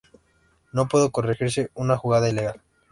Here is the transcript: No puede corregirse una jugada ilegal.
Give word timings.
No 0.71 0.87
puede 0.87 1.11
corregirse 1.11 1.69
una 1.75 1.95
jugada 1.95 2.27
ilegal. 2.27 2.59